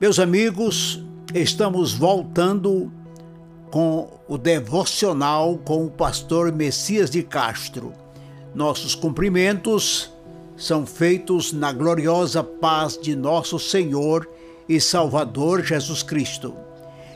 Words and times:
Meus 0.00 0.18
amigos, 0.18 1.00
estamos 1.32 1.94
voltando 1.94 2.90
com 3.70 4.10
o 4.26 4.36
devocional 4.36 5.56
com 5.58 5.86
o 5.86 5.90
pastor 5.90 6.52
Messias 6.52 7.08
de 7.08 7.22
Castro. 7.22 7.92
Nossos 8.52 8.96
cumprimentos 8.96 10.12
são 10.56 10.84
feitos 10.84 11.52
na 11.52 11.72
gloriosa 11.72 12.42
paz 12.42 12.98
de 13.00 13.14
nosso 13.14 13.56
Senhor 13.56 14.28
e 14.68 14.80
Salvador 14.80 15.62
Jesus 15.62 16.02
Cristo. 16.02 16.52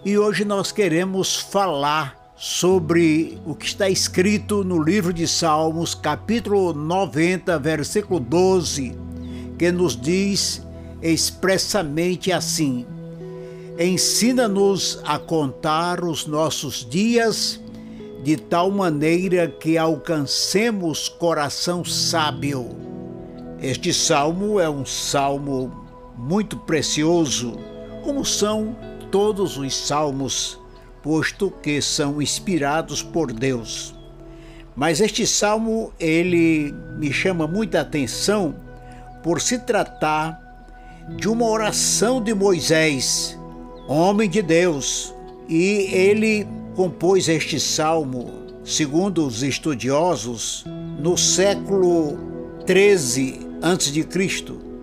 E 0.04 0.16
hoje 0.16 0.44
nós 0.44 0.70
queremos 0.70 1.34
falar 1.34 2.32
sobre 2.36 3.40
o 3.44 3.56
que 3.56 3.66
está 3.66 3.90
escrito 3.90 4.62
no 4.62 4.80
livro 4.80 5.12
de 5.12 5.26
Salmos, 5.26 5.96
capítulo 5.96 6.72
90, 6.72 7.58
versículo 7.58 8.20
12, 8.20 8.96
que 9.58 9.72
nos 9.72 10.00
diz 10.00 10.62
expressamente 11.02 12.32
assim: 12.32 12.86
Ensina-nos 13.78 15.00
a 15.04 15.18
contar 15.18 16.02
os 16.02 16.26
nossos 16.26 16.84
dias 16.88 17.60
de 18.24 18.36
tal 18.36 18.70
maneira 18.70 19.46
que 19.46 19.78
alcancemos 19.78 21.08
coração 21.08 21.84
sábio. 21.84 22.68
Este 23.60 23.92
salmo 23.92 24.58
é 24.58 24.68
um 24.68 24.84
salmo 24.84 25.72
muito 26.16 26.56
precioso, 26.56 27.56
como 28.02 28.24
são 28.24 28.76
todos 29.10 29.56
os 29.56 29.76
salmos, 29.76 30.58
posto 31.02 31.50
que 31.62 31.80
são 31.80 32.20
inspirados 32.20 33.02
por 33.02 33.32
Deus. 33.32 33.94
Mas 34.74 35.00
este 35.00 35.26
salmo 35.26 35.92
ele 35.98 36.72
me 36.98 37.12
chama 37.12 37.46
muita 37.46 37.80
atenção 37.80 38.54
por 39.22 39.40
se 39.40 39.58
tratar 39.58 40.47
de 41.16 41.28
uma 41.28 41.46
oração 41.46 42.22
de 42.22 42.34
Moisés, 42.34 43.38
homem 43.86 44.28
de 44.28 44.42
Deus, 44.42 45.14
e 45.48 45.88
ele 45.92 46.46
compôs 46.74 47.28
este 47.28 47.58
salmo, 47.58 48.30
segundo 48.64 49.26
os 49.26 49.42
estudiosos, 49.42 50.64
no 50.98 51.16
século 51.16 52.18
13 52.66 53.40
a.C. 53.62 54.06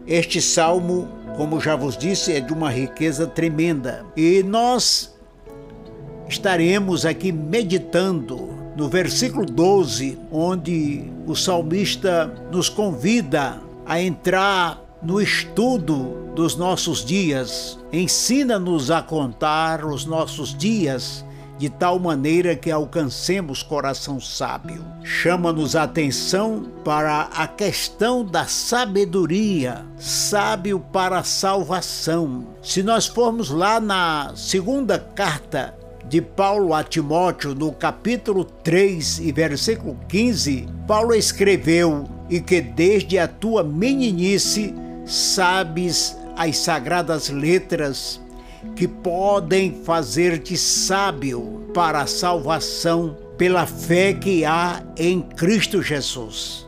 Este 0.07 0.41
salmo, 0.41 1.07
como 1.37 1.61
já 1.61 1.75
vos 1.75 1.97
disse, 1.97 2.33
é 2.33 2.39
de 2.39 2.51
uma 2.51 2.69
riqueza 2.69 3.27
tremenda. 3.27 4.05
E 4.17 4.43
nós 4.43 5.15
estaremos 6.27 7.05
aqui 7.05 7.31
meditando 7.31 8.49
no 8.75 8.89
versículo 8.89 9.45
12, 9.45 10.17
onde 10.31 11.03
o 11.25 11.35
salmista 11.35 12.25
nos 12.51 12.67
convida 12.67 13.61
a 13.85 14.01
entrar 14.01 14.84
no 15.05 15.21
estudo 15.21 16.31
dos 16.33 16.55
nossos 16.55 17.05
dias. 17.05 17.77
Ensina-nos 17.93 18.89
a 18.89 19.03
contar 19.03 19.85
os 19.85 20.03
nossos 20.05 20.57
dias 20.57 21.23
de 21.59 21.69
tal 21.69 21.99
maneira 21.99 22.55
que 22.55 22.71
alcancemos 22.71 23.61
coração 23.61 24.19
sábio. 24.19 24.83
Chama-nos 25.03 25.75
a 25.75 25.83
atenção 25.83 26.65
para 26.83 27.29
a 27.33 27.47
questão 27.47 28.25
da 28.25 28.45
sabedoria, 28.45 29.85
sábio 29.97 30.79
para 30.79 31.19
a 31.19 31.23
salvação. 31.23 32.47
Se 32.61 32.81
nós 32.81 33.05
formos 33.05 33.51
lá 33.51 33.79
na 33.79 34.33
segunda 34.35 34.97
carta 34.99 35.77
de 36.09 36.19
Paulo 36.19 36.73
a 36.73 36.83
Timóteo, 36.83 37.55
no 37.55 37.71
capítulo 37.71 38.43
3 38.43 39.19
e 39.19 39.31
versículo 39.31 39.97
15, 40.09 40.67
Paulo 40.87 41.13
escreveu: 41.13 42.05
E 42.29 42.41
que 42.41 42.59
desde 42.59 43.17
a 43.17 43.27
tua 43.27 43.63
meninice 43.63 44.73
sabes 45.05 46.17
as 46.35 46.57
sagradas 46.57 47.29
letras 47.29 48.19
que 48.75 48.87
podem 48.87 49.83
fazer-te 49.83 50.57
sábio 50.57 51.69
para 51.73 52.01
a 52.01 52.07
salvação 52.07 53.15
pela 53.37 53.65
fé 53.65 54.13
que 54.13 54.43
há 54.45 54.81
em 54.97 55.21
Cristo 55.21 55.81
Jesus. 55.81 56.67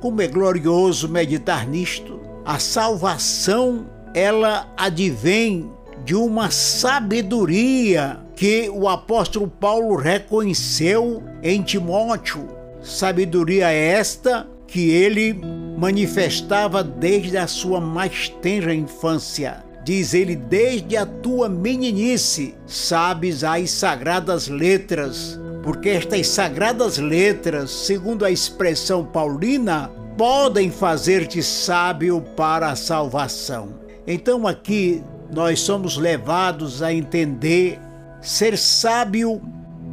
Como 0.00 0.22
é 0.22 0.26
glorioso 0.26 1.08
meditar 1.08 1.66
nisto. 1.66 2.20
A 2.44 2.58
salvação, 2.58 3.86
ela 4.14 4.72
advém 4.76 5.70
de 6.04 6.14
uma 6.14 6.50
sabedoria 6.50 8.20
que 8.36 8.68
o 8.68 8.88
apóstolo 8.88 9.48
Paulo 9.48 9.96
reconheceu 9.96 11.22
em 11.42 11.62
Timóteo. 11.62 12.48
Sabedoria 12.82 13.70
esta 13.70 14.46
que 14.66 14.90
ele 14.90 15.34
manifestava 15.78 16.82
desde 16.82 17.36
a 17.36 17.46
sua 17.46 17.80
mais 17.80 18.28
tenra 18.28 18.74
infância. 18.74 19.64
Diz 19.84 20.14
ele: 20.14 20.34
Desde 20.34 20.96
a 20.96 21.04
tua 21.04 21.48
meninice 21.48 22.54
sabes 22.66 23.44
as 23.44 23.70
sagradas 23.70 24.48
letras, 24.48 25.38
porque 25.62 25.90
estas 25.90 26.28
sagradas 26.28 26.98
letras, 26.98 27.70
segundo 27.70 28.24
a 28.24 28.30
expressão 28.30 29.04
paulina, 29.04 29.90
podem 30.16 30.70
fazer-te 30.70 31.42
sábio 31.42 32.22
para 32.36 32.70
a 32.70 32.76
salvação. 32.76 33.74
Então 34.06 34.46
aqui 34.46 35.02
nós 35.32 35.60
somos 35.60 35.96
levados 35.96 36.82
a 36.82 36.92
entender 36.92 37.78
ser 38.22 38.56
sábio 38.56 39.40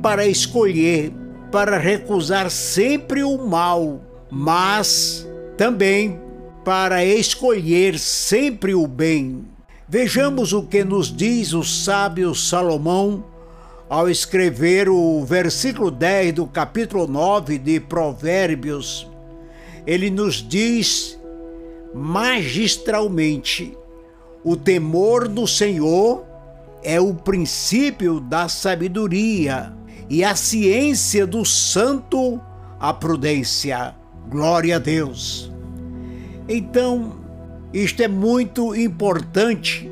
para 0.02 0.26
escolher, 0.26 1.12
para 1.52 1.78
recusar 1.78 2.50
sempre 2.50 3.24
o 3.24 3.38
mal 3.38 4.00
mas 4.32 5.28
também 5.58 6.20
para 6.64 7.04
escolher 7.04 8.00
sempre 8.00 8.74
o 8.74 8.88
bem. 8.88 9.46
Vejamos 9.88 10.54
o 10.54 10.64
que 10.64 10.86
nos 10.86 11.14
diz 11.14 11.52
o 11.54 11.64
sábio 11.64 12.34
Salomão 12.34 13.26
ao 13.90 14.10
escrever 14.10 14.88
o 14.88 15.22
versículo 15.26 15.92
10 15.92 16.36
do 16.36 16.48
capítulo 16.48 17.08
9 17.08 17.58
de 17.58 17.78
Provérbios. 17.78 19.06
Ele 19.86 20.10
nos 20.10 20.36
diz 20.36 21.20
magistralmente: 21.94 23.78
o 24.46 24.56
temor 24.56 25.28
do 25.28 25.46
Senhor 25.46 26.24
é 26.82 27.02
o 27.02 27.14
princípio 27.14 28.22
da 28.22 28.48
sabedoria, 28.48 29.74
e 30.10 30.24
a 30.24 30.36
ciência 30.36 31.28
do 31.28 31.44
santo, 31.44 32.40
a 32.80 32.94
prudência. 32.94 34.01
Glória 34.30 34.78
a 34.78 34.80
Deus. 34.80 35.52
Então, 36.48 37.20
isto 37.74 38.02
é 38.02 38.08
muito 38.08 38.76
importante, 38.76 39.90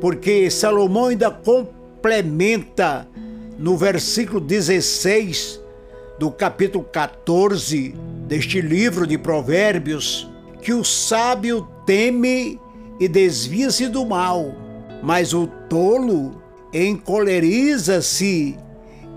porque 0.00 0.50
Salomão 0.50 1.06
ainda 1.06 1.30
complementa 1.30 3.06
no 3.58 3.76
versículo 3.76 4.40
16 4.40 5.60
do 6.18 6.30
capítulo 6.30 6.84
14 6.84 7.94
deste 8.26 8.60
livro 8.60 9.06
de 9.06 9.16
Provérbios, 9.18 10.28
que 10.62 10.72
o 10.72 10.84
sábio 10.84 11.68
teme 11.86 12.58
e 12.98 13.08
desvia-se 13.08 13.88
do 13.88 14.04
mal, 14.04 14.52
mas 15.02 15.32
o 15.34 15.46
tolo 15.68 16.42
encoleriza-se 16.72 18.56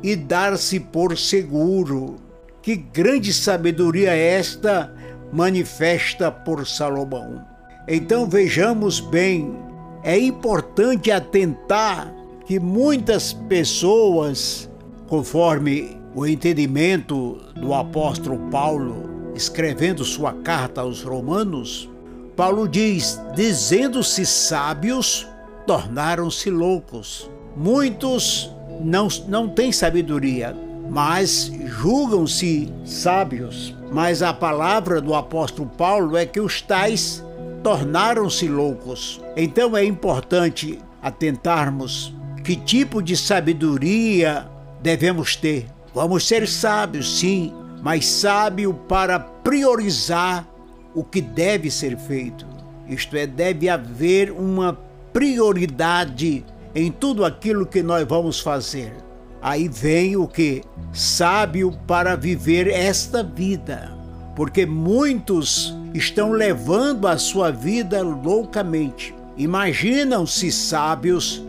e 0.03 0.15
dar-se 0.15 0.79
por 0.79 1.17
seguro. 1.17 2.26
Que 2.67 2.75
grande 2.75 3.31
sabedoria 3.31 4.13
é 4.13 4.33
esta 4.33 4.93
manifesta 5.31 6.29
por 6.29 6.67
Salomão. 6.67 7.45
Então 7.87 8.27
vejamos 8.29 8.99
bem, 8.99 9.57
é 10.03 10.19
importante 10.19 11.09
atentar 11.09 12.13
que 12.45 12.59
muitas 12.59 13.31
pessoas, 13.31 14.69
conforme 15.07 15.97
o 16.13 16.27
entendimento 16.27 17.39
do 17.55 17.73
apóstolo 17.73 18.37
Paulo, 18.51 19.31
escrevendo 19.33 20.03
sua 20.03 20.33
carta 20.33 20.81
aos 20.81 21.01
Romanos, 21.01 21.89
Paulo 22.35 22.67
diz: 22.67 23.17
dizendo-se 23.33 24.25
sábios, 24.25 25.25
tornaram-se 25.65 26.49
loucos. 26.49 27.31
Muitos 27.55 28.51
não, 28.83 29.07
não 29.29 29.47
têm 29.47 29.71
sabedoria, 29.71 30.53
mas 30.89 31.51
julgam-se 31.65 32.71
sábios. 32.85 33.75
Mas 33.91 34.21
a 34.21 34.33
palavra 34.33 34.99
do 35.01 35.13
apóstolo 35.15 35.69
Paulo 35.77 36.17
é 36.17 36.25
que 36.25 36.39
os 36.39 36.61
tais 36.61 37.23
tornaram-se 37.63 38.47
loucos. 38.47 39.21
Então 39.35 39.75
é 39.75 39.83
importante 39.83 40.79
atentarmos 41.01 42.13
que 42.43 42.55
tipo 42.55 43.01
de 43.01 43.15
sabedoria 43.15 44.47
devemos 44.81 45.35
ter. 45.35 45.67
Vamos 45.93 46.27
ser 46.27 46.47
sábios, 46.47 47.19
sim, 47.19 47.53
mas 47.81 48.05
sábio 48.05 48.73
para 48.73 49.19
priorizar 49.19 50.47
o 50.93 51.03
que 51.03 51.21
deve 51.21 51.69
ser 51.69 51.97
feito. 51.97 52.45
Isto 52.87 53.17
é, 53.17 53.27
deve 53.27 53.67
haver 53.67 54.31
uma 54.31 54.77
prioridade 55.11 56.45
em 56.73 56.91
tudo 56.91 57.25
aquilo 57.25 57.65
que 57.65 57.81
nós 57.81 58.07
vamos 58.07 58.39
fazer. 58.39 59.06
Aí 59.41 59.67
vem 59.67 60.15
o 60.15 60.27
que? 60.27 60.63
Sábio 60.91 61.71
para 61.85 62.15
viver 62.15 62.67
esta 62.67 63.23
vida. 63.23 63.91
Porque 64.35 64.65
muitos 64.65 65.75
estão 65.93 66.31
levando 66.31 67.07
a 67.07 67.17
sua 67.17 67.51
vida 67.51 68.01
loucamente. 68.01 69.13
imaginam-se 69.37 70.51
sábios, 70.51 71.43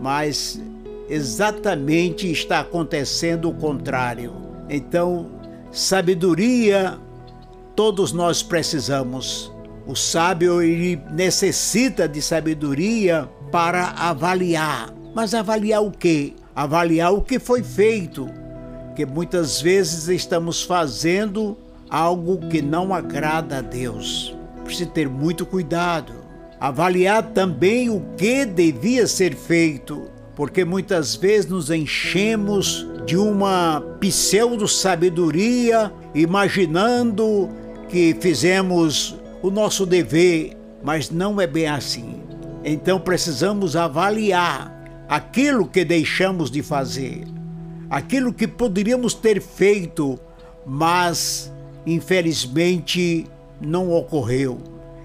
mas 0.00 0.60
exatamente 1.08 2.30
está 2.30 2.60
acontecendo 2.60 3.48
o 3.48 3.54
contrário. 3.54 4.32
Então, 4.68 5.28
sabedoria 5.72 6.98
todos 7.74 8.12
nós 8.12 8.42
precisamos. 8.42 9.52
O 9.86 9.96
sábio 9.96 10.62
ele 10.62 11.00
necessita 11.10 12.08
de 12.08 12.22
sabedoria 12.22 13.28
para 13.50 13.88
avaliar. 13.90 14.92
Mas 15.14 15.34
avaliar 15.34 15.82
o 15.82 15.90
quê? 15.90 16.34
Avaliar 16.54 17.12
o 17.12 17.22
que 17.22 17.38
foi 17.38 17.62
feito. 17.62 18.28
Que 18.94 19.06
muitas 19.06 19.60
vezes 19.60 20.08
estamos 20.08 20.62
fazendo 20.62 21.56
algo 21.88 22.48
que 22.48 22.62
não 22.62 22.94
agrada 22.94 23.58
a 23.58 23.60
Deus. 23.60 24.36
Precisa 24.64 24.90
ter 24.90 25.08
muito 25.08 25.44
cuidado. 25.44 26.12
Avaliar 26.58 27.22
também 27.32 27.90
o 27.90 28.00
que 28.16 28.46
devia 28.46 29.06
ser 29.06 29.34
feito, 29.34 30.08
porque 30.36 30.64
muitas 30.64 31.16
vezes 31.16 31.50
nos 31.50 31.70
enchemos 31.70 32.86
de 33.04 33.16
uma 33.16 33.82
pseudo-sabedoria, 33.98 35.92
imaginando 36.14 37.50
que 37.88 38.16
fizemos 38.20 39.16
o 39.42 39.50
nosso 39.50 39.84
dever, 39.84 40.56
mas 40.84 41.10
não 41.10 41.40
é 41.40 41.46
bem 41.46 41.66
assim. 41.66 42.22
Então 42.64 43.00
precisamos 43.00 43.74
avaliar 43.74 44.81
aquilo 45.12 45.66
que 45.66 45.84
deixamos 45.84 46.50
de 46.50 46.62
fazer, 46.62 47.26
aquilo 47.90 48.32
que 48.32 48.48
poderíamos 48.48 49.12
ter 49.12 49.42
feito, 49.42 50.18
mas 50.64 51.52
infelizmente 51.86 53.26
não 53.60 53.92
ocorreu. 53.92 54.58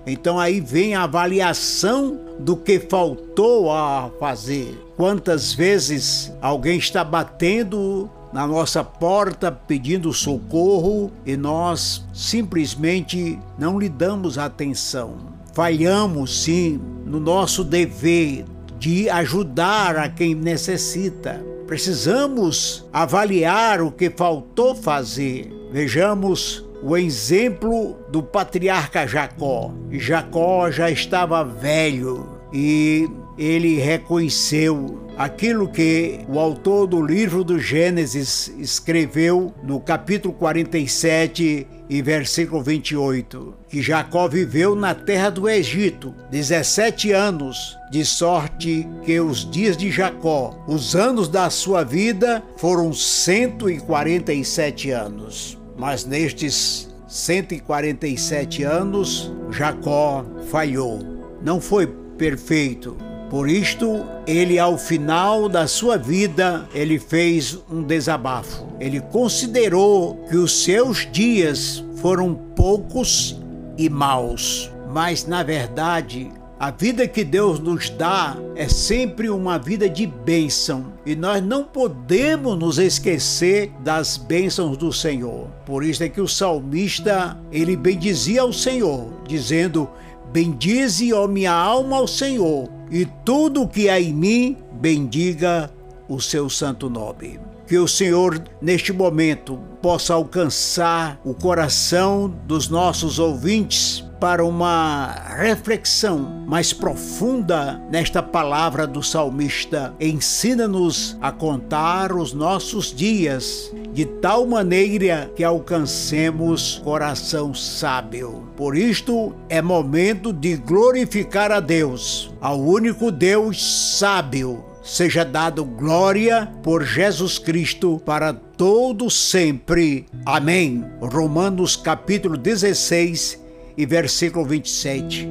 Então 0.06 0.40
aí 0.40 0.62
vem 0.62 0.96
a 0.96 1.04
avaliação 1.04 2.22
do 2.40 2.56
que 2.56 2.80
faltou 2.80 3.70
a 3.70 4.10
fazer. 4.18 4.82
Quantas 4.96 5.52
vezes 5.52 6.32
alguém 6.42 6.78
está 6.78 7.04
batendo 7.04 8.10
na 8.32 8.48
nossa 8.48 8.86
porta 8.86 9.52
pedindo 9.52 10.14
socorro 10.14 11.12
e 11.26 11.36
nós 11.36 12.06
simplesmente 12.14 13.38
não 13.60 13.78
lhe 13.78 13.90
damos 13.90 14.38
atenção. 14.38 15.16
Falhamos 15.52 16.44
sim 16.44 16.80
no 17.06 17.20
nosso 17.20 17.62
dever 17.62 18.46
de 18.78 19.10
ajudar 19.10 19.98
a 19.98 20.10
quem 20.10 20.36
necessita. 20.36 21.44
Precisamos 21.66 22.88
avaliar 22.94 23.82
o 23.82 23.92
que 23.92 24.10
faltou 24.10 24.74
fazer. 24.74 25.52
Vejamos 25.72 26.66
o 26.82 26.96
exemplo 26.96 27.98
do 28.10 28.24
patriarca 28.24 29.08
Jacó. 29.08 29.74
Jacó 29.92 30.72
já 30.72 30.90
estava 30.90 31.44
velho 31.44 32.40
e 32.54 33.10
ele 33.38 33.78
reconheceu 33.78 35.08
aquilo 35.18 35.68
que 35.68 36.20
o 36.28 36.40
autor 36.40 36.88
do 36.88 37.02
livro 37.02 37.44
do 37.44 37.60
Gênesis 37.60 38.52
escreveu 38.58 39.54
no 39.64 39.80
capítulo 39.80 40.34
47 40.34 41.68
e 41.90 42.02
versículo 42.02 42.62
28, 42.62 43.54
que 43.70 43.82
Jacó 43.82 44.28
viveu 44.28 44.76
na 44.76 44.94
terra 44.94 45.30
do 45.30 45.50
Egito 45.50 46.14
17 46.30 47.12
anos, 47.12 47.78
de 47.90 48.04
sorte 48.04 48.88
que 49.04 49.20
os 49.20 49.50
dias 49.50 49.78
de 49.78 49.90
Jacó, 49.90 50.64
os 50.68 50.96
anos 50.96 51.30
da 51.30 51.50
sua 51.50 51.84
vida, 51.84 52.44
foram 52.58 52.92
147 52.92 54.92
anos. 54.92 55.58
Mas 55.78 56.06
nestes 56.06 56.90
147 57.08 58.64
anos, 58.64 59.32
Jacó 59.52 60.26
falhou. 60.50 61.00
Não 61.42 61.62
foi 61.62 61.88
perfeito, 62.18 62.98
por 63.30 63.50
isto, 63.50 64.06
ele 64.26 64.58
ao 64.58 64.78
final 64.78 65.50
da 65.50 65.68
sua 65.68 65.98
vida, 65.98 66.68
ele 66.74 66.98
fez 66.98 67.58
um 67.70 67.84
desabafo. 67.84 68.66
Ele 68.80 69.02
considerou 69.02 70.16
que 70.30 70.38
os 70.38 70.64
seus 70.64 71.08
dias 71.12 71.84
foram 71.98 72.34
poucos 72.34 73.38
e 73.78 73.90
maus, 73.90 74.72
mas 74.94 75.28
na 75.28 75.44
verdade, 75.44 76.32
a 76.60 76.72
vida 76.72 77.08
que 77.08 77.24
Deus 77.24 77.60
nos 77.60 77.90
dá 77.90 78.36
é 78.56 78.68
sempre 78.68 79.30
uma 79.30 79.60
vida 79.60 79.88
de 79.88 80.08
bênção 80.08 80.94
e 81.06 81.16
nós 81.16 81.44
não 81.44 81.64
podemos 81.64 82.58
nos 82.58 82.80
esquecer 82.80 83.72
das 83.82 84.18
bênçãos 84.18 84.76
do 84.78 84.92
Senhor. 84.92 85.48
Por 85.66 85.84
isso 85.84 86.04
é 86.04 86.10
que 86.10 86.22
o 86.22 86.28
salmista 86.28 87.38
ele 87.52 87.76
bendizia 87.76 88.42
ao 88.42 88.52
Senhor, 88.52 89.08
dizendo: 89.28 89.88
Bendize, 90.32 91.14
ó 91.14 91.28
minha 91.28 91.54
alma, 91.54 91.98
ao 91.98 92.08
Senhor, 92.08 92.68
e 92.90 93.06
tudo 93.26 93.64
o 93.64 93.68
que 93.68 93.90
há 93.90 94.00
em 94.00 94.14
mim, 94.14 94.58
bendiga 94.74 95.70
o 96.08 96.22
seu 96.22 96.50
santo 96.50 96.90
nome. 96.90 97.40
Que 97.68 97.78
o 97.78 97.88
Senhor, 97.88 98.42
neste 98.62 98.94
momento, 98.94 99.60
possa 99.82 100.14
alcançar 100.14 101.20
o 101.26 101.34
coração 101.34 102.34
dos 102.46 102.70
nossos 102.70 103.20
ouvintes 103.20 104.07
para 104.20 104.44
uma 104.44 105.16
reflexão 105.38 106.20
mais 106.48 106.74
profunda 106.74 107.82
nesta 107.90 108.22
palavra 108.22 108.88
do 108.88 109.04
salmista. 109.04 109.94
Ensina-nos 110.00 111.18
a 111.22 111.32
contar 111.32 112.14
os 112.14 112.34
nossos 112.34 112.94
dias 112.94 113.72
de 113.94 114.06
tal 114.06 114.46
maneira 114.46 115.32
que 115.36 115.44
alcancemos 115.44 116.82
coração 116.84 117.54
sábio. 117.54 118.48
Por 118.56 118.78
isto 118.78 119.34
é 119.50 119.62
momento 119.62 120.32
de 120.32 120.56
glorificar 120.56 121.52
a 121.52 121.60
Deus, 121.60 122.34
ao 122.40 122.60
único 122.60 123.12
Deus 123.12 123.98
sábio. 123.98 124.64
Seja 124.84 125.26
dado 125.26 125.66
glória 125.66 126.50
por 126.64 126.86
Jesus 126.86 127.38
Cristo 127.38 128.02
para 128.06 128.32
todo 128.32 129.10
sempre. 129.10 130.06
Amém. 130.26 130.86
Romanos 131.02 131.76
capítulo 131.76 132.38
16 132.38 133.47
e 133.78 133.86
versículo 133.86 134.44
27. 134.44 135.30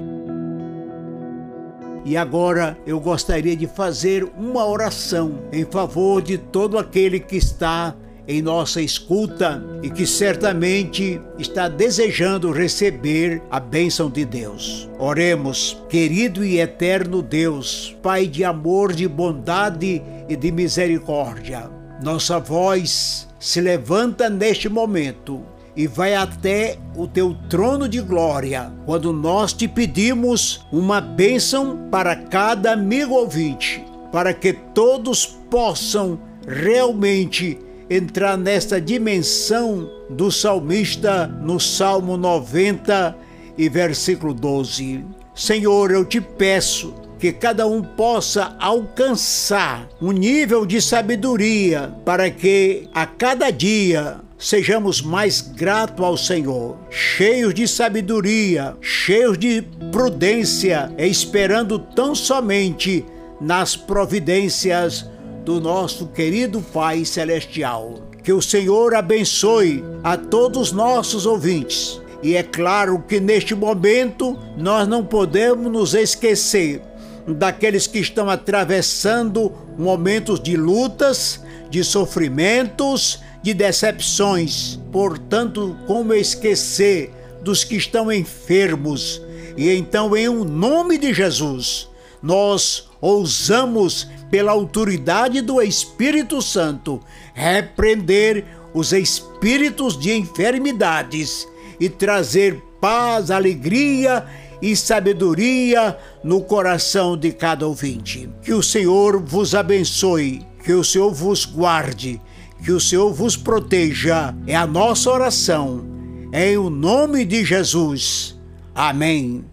E 2.04 2.16
agora 2.16 2.78
eu 2.86 3.00
gostaria 3.00 3.56
de 3.56 3.66
fazer 3.66 4.22
uma 4.38 4.64
oração 4.64 5.40
em 5.52 5.64
favor 5.64 6.22
de 6.22 6.38
todo 6.38 6.78
aquele 6.78 7.18
que 7.18 7.36
está 7.36 7.96
em 8.28 8.40
nossa 8.42 8.80
escuta 8.80 9.62
e 9.82 9.90
que 9.90 10.06
certamente 10.06 11.20
está 11.38 11.68
desejando 11.68 12.52
receber 12.52 13.42
a 13.50 13.58
bênção 13.58 14.08
de 14.08 14.24
Deus. 14.24 14.88
Oremos, 14.98 15.76
querido 15.88 16.44
e 16.44 16.60
eterno 16.60 17.22
Deus, 17.22 17.96
Pai 18.02 18.26
de 18.26 18.44
amor, 18.44 18.92
de 18.92 19.08
bondade 19.08 20.02
e 20.28 20.36
de 20.36 20.52
misericórdia. 20.52 21.68
Nossa 22.02 22.38
voz 22.38 23.28
se 23.38 23.60
levanta 23.60 24.28
neste 24.28 24.68
momento 24.68 25.42
e 25.76 25.86
vai 25.86 26.14
até 26.14 26.78
o 26.96 27.06
teu 27.06 27.36
trono 27.50 27.88
de 27.88 28.00
glória, 28.00 28.72
quando 28.86 29.12
nós 29.12 29.52
te 29.52 29.68
pedimos 29.68 30.66
uma 30.72 31.00
bênção 31.00 31.88
para 31.90 32.16
cada 32.16 32.72
amigo 32.72 33.14
ouvinte, 33.14 33.84
para 34.10 34.32
que 34.32 34.54
todos 34.54 35.26
possam 35.26 36.18
realmente 36.48 37.58
entrar 37.90 38.38
nesta 38.38 38.80
dimensão 38.80 39.90
do 40.08 40.32
salmista 40.32 41.26
no 41.26 41.60
Salmo 41.60 42.16
90 42.16 43.16
e 43.58 43.68
versículo 43.68 44.32
12. 44.32 45.04
Senhor, 45.34 45.90
eu 45.90 46.04
te 46.04 46.20
peço 46.20 46.94
que 47.18 47.32
cada 47.32 47.66
um 47.66 47.82
possa 47.82 48.54
alcançar 48.58 49.88
um 50.00 50.12
nível 50.12 50.66
de 50.66 50.80
sabedoria 50.80 51.94
para 52.04 52.30
que 52.30 52.88
a 52.94 53.06
cada 53.06 53.50
dia 53.50 54.20
sejamos 54.38 55.00
mais 55.00 55.40
gratos 55.40 56.04
ao 56.04 56.16
Senhor, 56.16 56.76
cheios 56.90 57.54
de 57.54 57.66
sabedoria, 57.66 58.76
cheios 58.80 59.38
de 59.38 59.62
prudência, 59.90 60.92
esperando 60.98 61.78
tão 61.78 62.14
somente 62.14 63.04
nas 63.40 63.76
providências 63.76 65.06
do 65.44 65.60
nosso 65.60 66.08
querido 66.08 66.60
Pai 66.60 67.04
Celestial. 67.04 67.94
Que 68.22 68.32
o 68.32 68.42
Senhor 68.42 68.94
abençoe 68.94 69.84
a 70.02 70.16
todos 70.16 70.72
nossos 70.72 71.24
ouvintes. 71.26 72.00
E 72.22 72.34
é 72.34 72.42
claro 72.42 73.04
que 73.06 73.20
neste 73.20 73.54
momento 73.54 74.36
nós 74.56 74.88
não 74.88 75.04
podemos 75.04 75.70
nos 75.70 75.94
esquecer 75.94 76.82
daqueles 77.26 77.86
que 77.86 77.98
estão 77.98 78.30
atravessando 78.30 79.52
momentos 79.78 80.40
de 80.40 80.56
lutas, 80.56 81.42
de 81.68 81.82
sofrimentos, 81.82 83.20
de 83.42 83.52
decepções. 83.52 84.78
Portanto, 84.92 85.76
como 85.86 86.14
esquecer 86.14 87.12
dos 87.42 87.64
que 87.64 87.76
estão 87.76 88.12
enfermos? 88.12 89.20
E 89.56 89.70
então, 89.70 90.16
em 90.16 90.28
um 90.28 90.44
nome 90.44 90.98
de 90.98 91.12
Jesus, 91.12 91.88
nós 92.22 92.88
ousamos, 93.00 94.08
pela 94.30 94.52
autoridade 94.52 95.40
do 95.40 95.62
Espírito 95.62 96.42
Santo, 96.42 97.00
repreender 97.32 98.44
os 98.74 98.92
espíritos 98.92 99.98
de 99.98 100.12
enfermidades 100.12 101.46
e 101.78 101.88
trazer 101.88 102.62
paz, 102.80 103.30
alegria 103.30 104.24
e 104.60 104.74
sabedoria 104.74 105.96
no 106.22 106.40
coração 106.42 107.16
de 107.16 107.32
cada 107.32 107.66
ouvinte. 107.66 108.28
Que 108.42 108.52
o 108.52 108.62
Senhor 108.62 109.20
vos 109.22 109.54
abençoe, 109.54 110.46
que 110.64 110.72
o 110.72 110.84
Senhor 110.84 111.12
vos 111.12 111.44
guarde, 111.44 112.20
que 112.64 112.72
o 112.72 112.80
Senhor 112.80 113.12
vos 113.12 113.36
proteja. 113.36 114.34
É 114.46 114.56
a 114.56 114.66
nossa 114.66 115.10
oração. 115.10 115.84
Em 116.32 116.56
o 116.56 116.70
nome 116.70 117.24
de 117.24 117.44
Jesus. 117.44 118.38
Amém. 118.74 119.44